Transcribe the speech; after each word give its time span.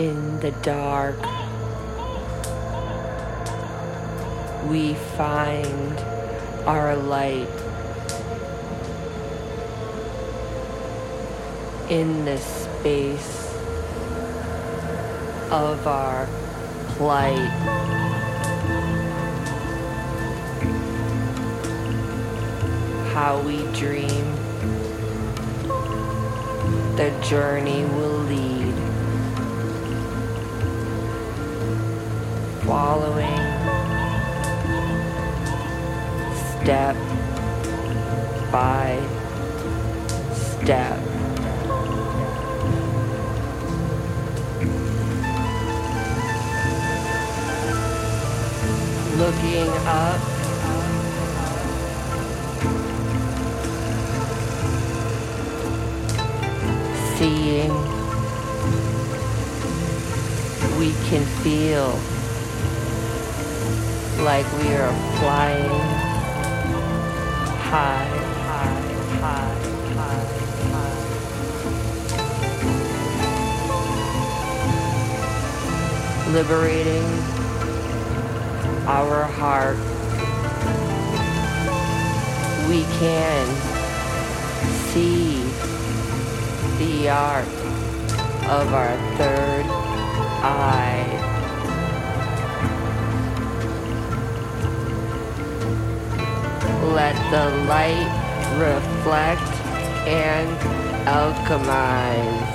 In 0.00 0.40
the 0.40 0.52
dark, 0.62 1.20
we 4.70 4.94
find 4.94 5.98
our 6.66 6.96
light. 6.96 7.46
In 11.90 12.24
the 12.24 12.38
space 12.38 13.52
of 15.50 15.86
our 15.86 16.26
plight. 16.96 17.50
How 23.12 23.42
we 23.42 23.58
dream, 23.78 24.24
the 26.96 27.10
journey 27.28 27.84
will 27.84 28.20
lead. 28.30 28.59
Following 32.70 33.26
step 36.62 36.94
by 38.52 38.96
step. 40.32 41.00
Looking 49.18 49.70
up. 49.88 50.20
Seeing. 57.18 57.74
We 60.78 60.92
can 61.08 61.26
feel 61.42 61.98
we 64.60 64.74
are 64.74 64.92
flying 65.18 65.80
high, 67.70 68.04
high, 68.46 68.80
high, 69.20 69.54
high, 69.96 70.24
high. 70.72 70.96
Liberating 76.32 77.08
our 78.86 79.24
heart. 79.24 79.78
We 82.68 82.80
can 83.00 83.46
see 84.92 85.42
the 86.78 87.08
art 87.08 87.48
of 88.48 88.74
our 88.74 88.96
third 89.16 89.66
eye. 90.42 90.99
Let 96.92 97.14
the 97.30 97.46
light 97.66 98.10
reflect 98.58 99.52
and 100.08 100.48
alchemize. 101.06 102.50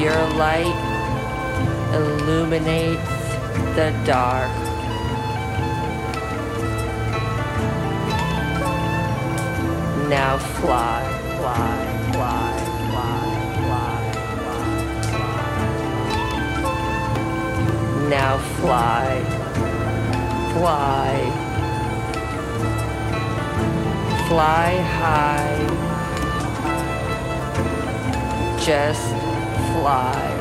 Your 0.00 0.22
light 0.36 0.78
illuminates 1.92 3.14
the 3.76 3.92
dark. 4.04 4.50
Now 10.08 10.38
fly, 10.38 11.02
fly, 11.38 11.76
fly, 12.12 12.52
fly, 12.90 13.24
fly, 13.60 14.02
fly, 14.36 14.62
fly. 16.60 16.78
Now 18.08 18.34
fly, 18.58 19.06
fly, 20.54 21.12
fly 24.34 24.74
high. 24.98 25.58
Just 28.58 29.14
fly. 29.70 30.33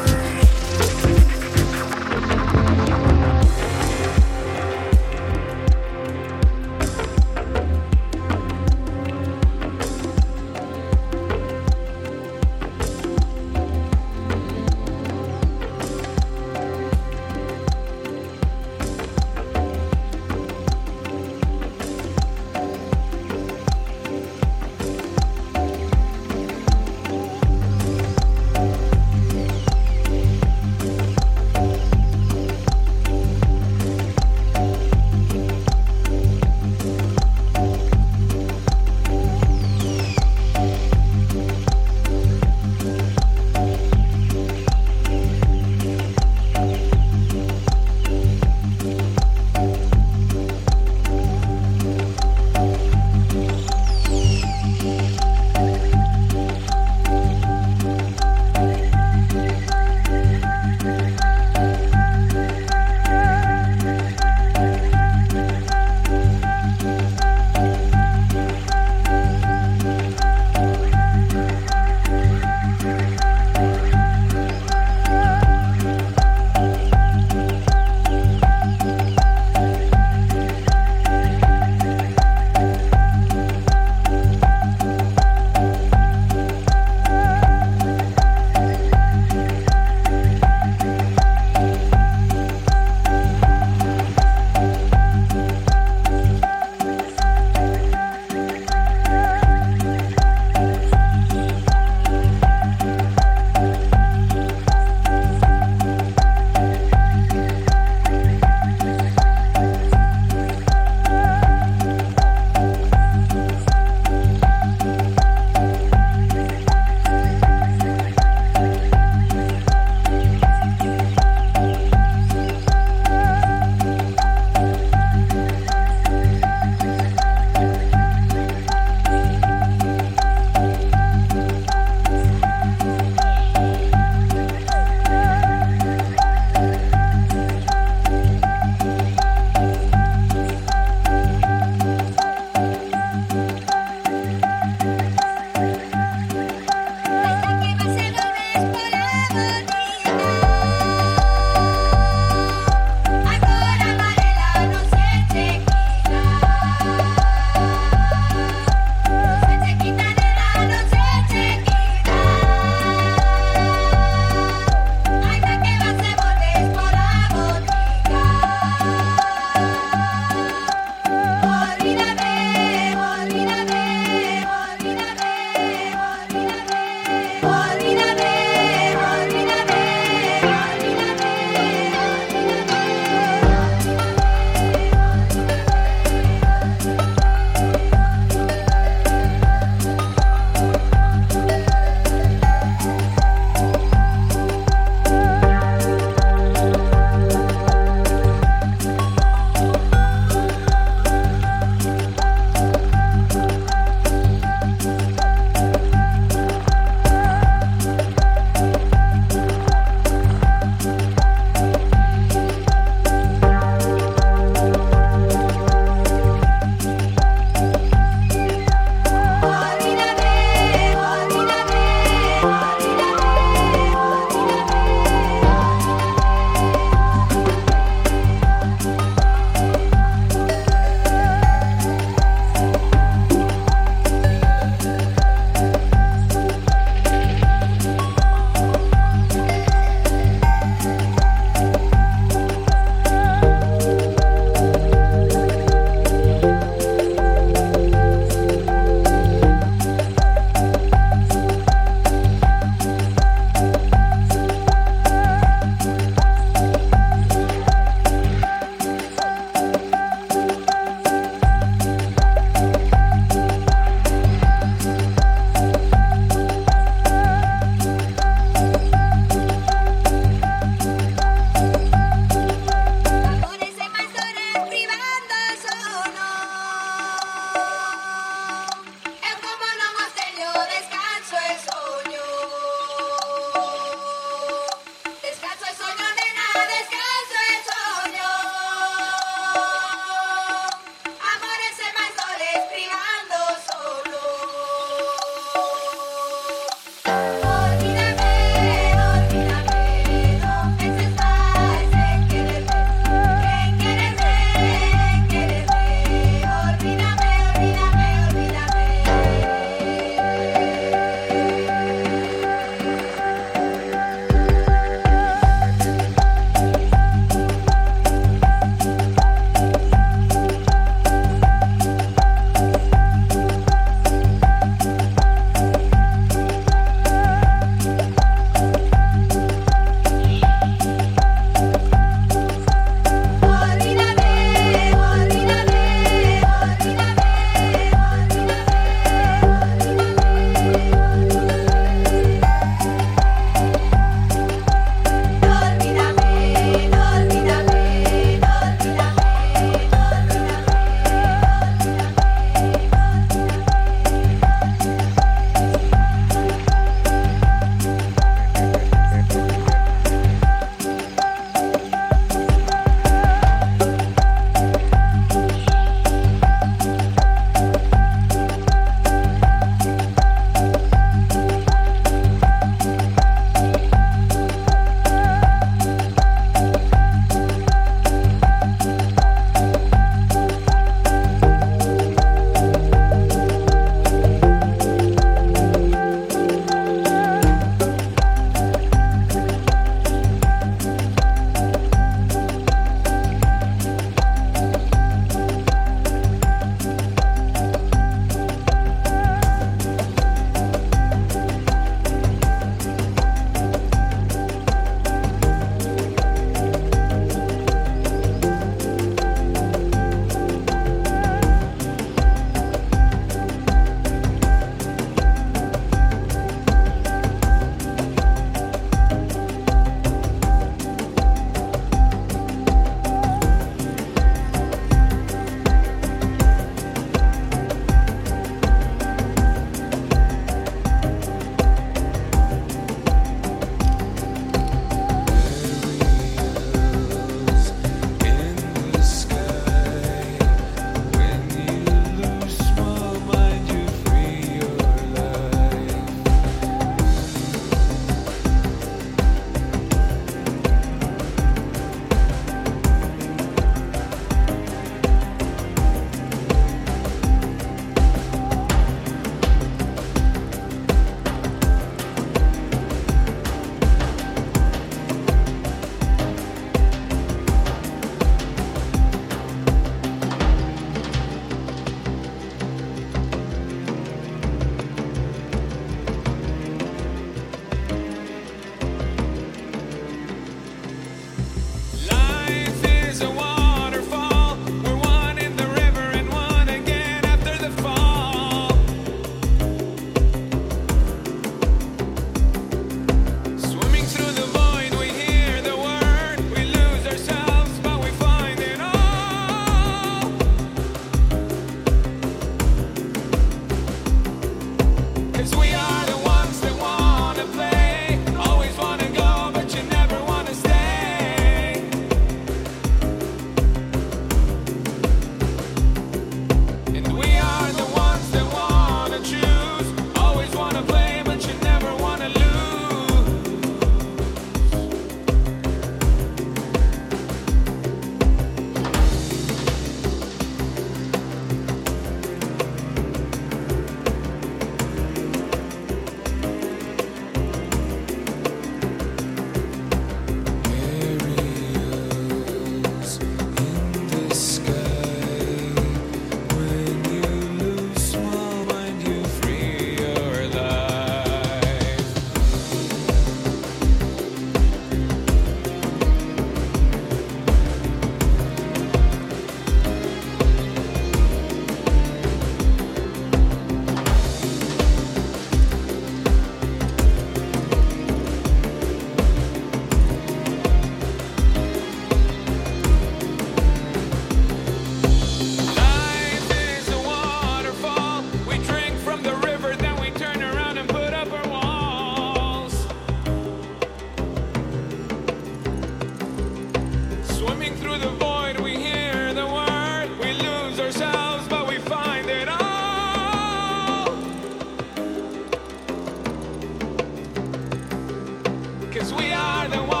Cause 599.01 599.13
we 599.15 599.31
are 599.31 599.67
the 599.67 599.81
ones 599.81 600.00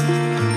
Thanks. 0.00 0.49